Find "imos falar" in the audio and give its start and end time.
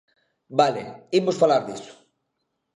1.19-1.61